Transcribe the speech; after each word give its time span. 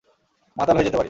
মাতাল 0.57 0.75
হয়ে 0.75 0.85
যেতে 0.85 0.91
পারি। 0.91 0.99